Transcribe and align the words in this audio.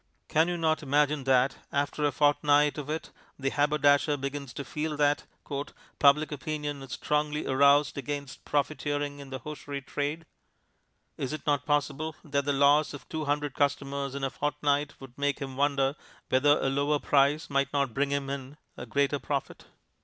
Can 0.27 0.47
you 0.47 0.57
not 0.57 0.81
imagine 0.81 1.25
that, 1.25 1.57
after 1.71 2.03
a 2.05 2.11
fortnight 2.11 2.79
of 2.79 2.89
it, 2.89 3.11
the 3.37 3.51
haberdasher 3.51 4.17
begins 4.17 4.51
to 4.53 4.65
feel 4.65 4.97
that 4.97 5.25
"Public 5.99 6.31
Opinion 6.31 6.81
is 6.81 6.93
strongly 6.93 7.45
aroused 7.45 7.95
against 7.99 8.43
profiteering 8.43 9.19
in 9.19 9.29
the 9.29 9.37
hosiery 9.37 9.79
trade"? 9.79 10.25
Is 11.17 11.33
it 11.33 11.45
not 11.45 11.67
possible 11.67 12.15
that 12.23 12.45
the 12.45 12.51
loss 12.51 12.95
of 12.95 13.07
two 13.09 13.25
hundred 13.25 13.53
customers 13.53 14.15
in 14.15 14.23
a 14.23 14.31
fortnight 14.31 14.95
would 14.99 15.15
make 15.19 15.37
him 15.37 15.55
wonder 15.55 15.95
whether 16.29 16.59
a 16.59 16.67
lower 16.67 16.97
price 16.97 17.47
might 17.47 17.71
not 17.71 17.93
bring 17.93 18.09
him 18.09 18.27
in 18.31 18.57
a 18.75 18.87
greater 18.87 19.19
profit? 19.19 19.65